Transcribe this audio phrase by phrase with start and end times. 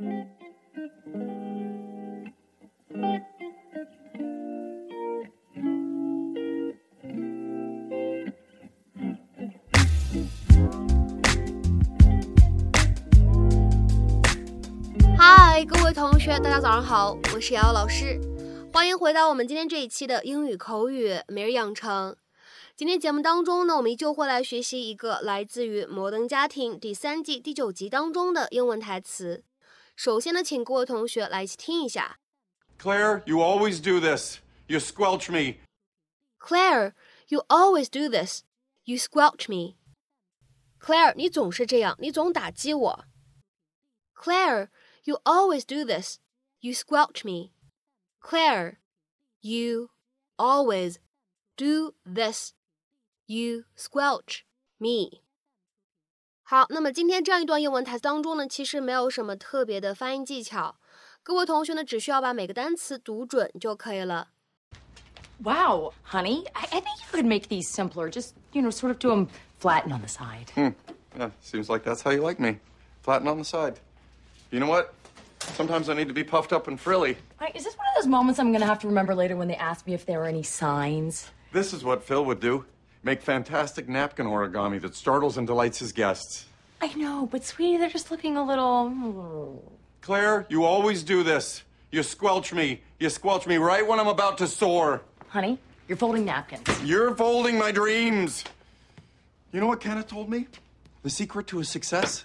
[0.00, 0.06] 嗨，
[15.66, 18.18] 各位同学，大家早上好，我是瑶瑶老师，
[18.72, 22.16] 欢迎回到我们今天这一期的英语口语每日养成。
[22.74, 29.44] 今天节目当中呢，我们依旧会来学习一个来自于《摩登家庭》第三季第九集当中的英文台词。
[29.99, 32.19] 首先呢，请各位同学来一起听一下。
[32.77, 34.39] Claire, you always do this.
[34.67, 35.59] You squelch me.
[36.39, 36.93] Claire,
[37.29, 38.41] you always do this.
[38.83, 39.77] You squelch me.
[40.79, 43.05] Claire，你总是这样，你总打击我。
[44.15, 44.69] Claire,
[45.03, 46.19] you always do this.
[46.59, 47.51] You squelch me.
[48.21, 48.77] Claire,
[49.41, 49.89] you
[50.35, 50.97] always
[51.55, 52.53] do this.
[53.27, 54.41] You squelch
[54.77, 55.21] me.
[56.49, 60.75] 好，那么今天这样一段英文台词当中呢，其实没有什么特别的发音技巧，
[61.23, 64.27] 各位同学呢，只需要把每个单词读准就可以了。
[65.43, 68.09] Wow, honey, I, I think you could make these simpler.
[68.09, 69.27] Just, you know, sort of do them
[69.59, 70.51] flatten on the side.
[70.55, 72.59] Yeah, seems like that's how you like me.
[73.01, 73.79] Flatten on the side.
[74.51, 74.93] You know what?
[75.57, 77.17] Sometimes I need to be puffed up and frilly.
[77.41, 79.47] Right, is this one of those moments I'm going to have to remember later when
[79.47, 81.29] they ask me if there are any signs?
[81.51, 82.65] This is what Phil would do.
[83.03, 86.45] Make fantastic napkin origami that startles and delights his guests.
[86.80, 88.88] I know, but sweetie, they're just looking a little.
[88.88, 89.56] Hmm.
[90.00, 91.62] Claire, you always do this.
[91.90, 92.80] You squelch me.
[92.98, 95.02] You squelch me right when I'm about to soar.
[95.28, 95.58] Honey,
[95.88, 96.66] you're folding napkins.
[96.82, 98.44] You're folding my dreams.
[99.52, 100.46] You know what Kenneth told me?
[101.02, 102.24] The secret to his success?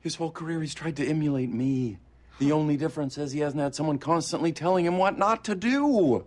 [0.00, 1.98] His whole career, he's tried to emulate me.
[2.38, 6.24] The only difference is he hasn't had someone constantly telling him what not to do.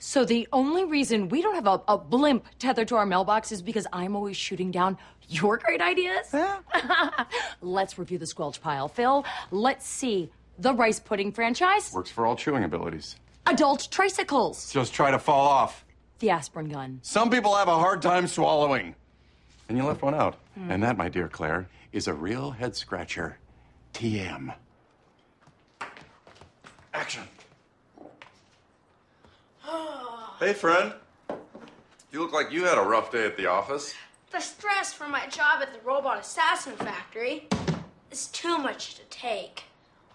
[0.00, 3.62] So the only reason we don't have a, a blimp tethered to our mailbox is
[3.62, 4.96] because I'm always shooting down
[5.28, 6.32] your great ideas?
[7.60, 8.88] Let's review the squelch pile.
[8.88, 10.30] Phil, let's see.
[10.60, 13.16] The rice pudding franchise, Works for all chewing abilities.
[13.46, 15.84] adult tricycles, Just try to fall off.
[16.20, 16.98] the aspirin gun.
[17.02, 18.94] Some people have a hard time swallowing.
[19.68, 20.36] And you left one out.
[20.54, 20.70] Hmm.
[20.70, 23.38] And that, my dear Claire, is a real head scratcher.
[23.94, 24.54] TM.
[26.94, 27.22] Action.
[30.40, 30.92] hey, friend.
[32.10, 33.94] You look like you had a rough day at the office.
[34.30, 37.48] The stress from my job at the robot assassin factory
[38.10, 39.64] is too much to take.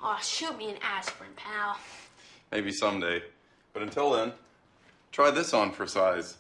[0.02, 1.78] Aw, shoot me an aspirin, pal.
[2.52, 3.24] Maybe someday.
[3.74, 4.34] But until then,
[5.12, 6.38] try this on for size.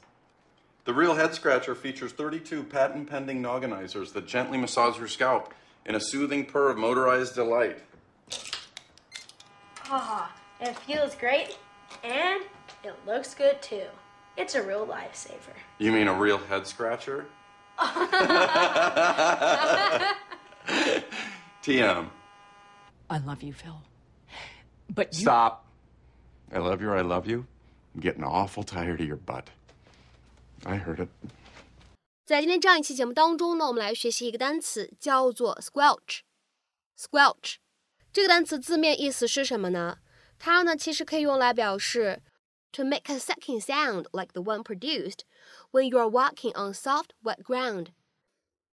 [0.85, 5.53] The Real Head Scratcher features 32 patent pending nogginizers that gently massage your scalp
[5.85, 7.79] in a soothing purr of motorized delight.
[9.79, 10.27] Haha,
[10.59, 11.57] it feels great,
[12.03, 12.43] and
[12.82, 13.86] it looks good too.
[14.36, 15.54] It's a real lifesaver.
[15.78, 17.26] You mean a real head scratcher?
[21.62, 22.06] TM.
[23.10, 23.82] I love you, Phil.
[24.94, 25.22] But you.
[25.22, 25.66] Stop.
[26.52, 27.46] I love you or I love you.
[27.94, 29.50] I'm getting awful tired of your butt.
[30.64, 31.08] I heard it.
[32.26, 37.56] 在今天这样一期节目当中呢，我们来学习一个单词，叫做 squelch。squelch
[38.12, 39.98] 这个单词字面意思是什么呢？
[40.38, 42.20] 它呢其实可以用来表示
[42.72, 45.20] to make a sucking sound like the one produced
[45.70, 47.88] when you are walking on soft wet ground，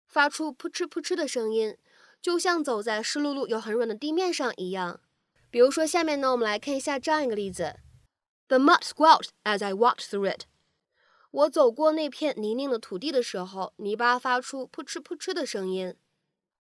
[0.06, 1.76] 发出扑哧扑哧的声音，
[2.20, 5.00] 就像走在湿漉漉又很软的地面上一样。
[5.50, 7.80] 比如说，下面呢，我们来看一下这样一个例子：
[8.48, 10.46] The mud squelched as I walked through it。
[11.30, 15.96] 我走过那片泥泞的土地的时候，泥巴发出扑哧扑哧的声音。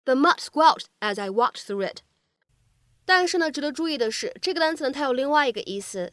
[0.04, 1.98] The mud squelched as I walked through it。
[3.06, 6.12] 但是呢，值得注意的是，这个单词呢，它有另外一个意思。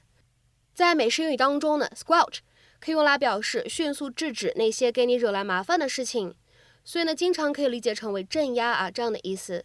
[0.76, 2.40] 在美式英语当中呢，squelch
[2.78, 6.34] 可以用来表示迅速制止那些给你惹来麻烦的事情，
[6.84, 9.64] 所以呢，经常可以理解成为镇压啊这样的意思。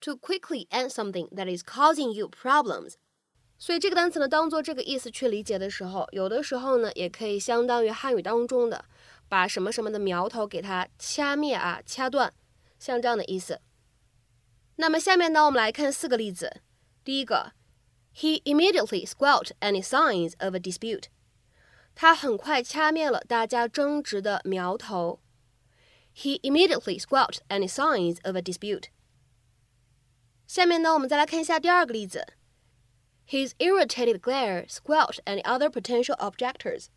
[0.00, 2.96] To quickly end something that is causing you problems。
[3.56, 8.84] 所以这个单词呢，当做这个意思去理解的时候，有的时候呢，也可以相当于汉语当中的
[9.30, 12.30] 把什么什么的苗头给它掐灭啊、掐断，
[12.78, 13.62] 像这样的意思。
[14.76, 16.60] 那么下面呢，我们来看四个例子。
[17.02, 17.52] 第一个
[18.15, 21.05] ，He immediately squelched any signs of a dispute。
[21.93, 25.19] 他很快掐灭了大家争执的苗头。
[26.15, 28.85] He immediately squelched any signs of a dispute。
[30.47, 32.25] 下面呢，我们再来看一下第二个例子。
[33.27, 36.87] His irritated glare squelched any other potential objectors。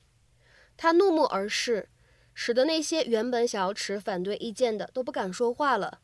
[0.76, 1.90] 他怒目而视，
[2.32, 6.00] 使得那些原本想要持反对意见的都不敢说话了。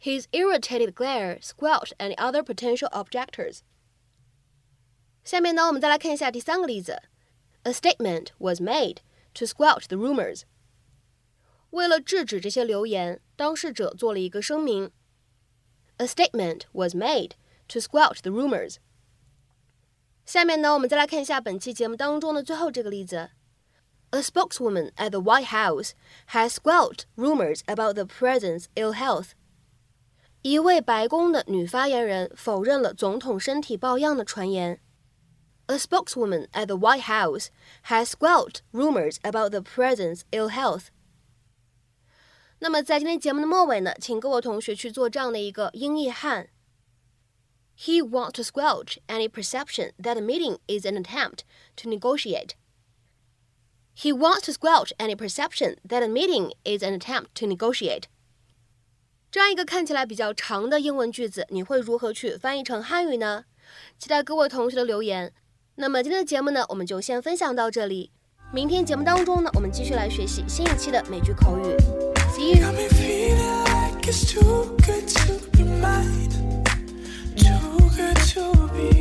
[0.00, 3.60] His irritated glare squelched any other potential objectors。
[5.24, 7.02] 下面呢，我们再来看一下第三个例子。
[7.62, 8.98] A statement was made
[9.34, 10.42] to squelch the rumors。
[11.70, 14.90] 为了制止这些流言，当事者做了一个声明。
[15.96, 17.32] a statement was made
[17.68, 18.76] to squelch the rumors。
[20.26, 23.30] 下面呢，我们再来看一下本期节目当中的最后这个例子。
[24.10, 25.90] A spokeswoman at the White House
[26.28, 29.30] has squelched rumors about the president's ill health.
[30.42, 34.80] 一位白宫的女发言人否认了总统身体抱恙的传言。
[35.68, 37.48] A spokeswoman at the White House
[37.84, 40.88] has squelched rumors about the president's ill health.
[42.58, 46.50] 那么在今天节目的末尾呢，请各位同学去做这样的一个英译汉。
[47.76, 51.40] He wants to squelch any perception that the meeting is an attempt
[51.76, 52.50] to negotiate.
[53.96, 58.04] He wants to squelch any perception that a meeting is an attempt to negotiate.
[59.30, 63.46] 这样一个看起来比较长的英文句子，你会如何去翻译成汉语呢？
[63.98, 65.32] 期待各位同学的留言。
[65.81, 68.11] 那么今天的节目呢，我们就先分享到这里。
[68.51, 71.77] 明天节目当中呢，我们继续来学习新一期的美剧口语。
[72.35, 72.59] See
[78.89, 78.98] you.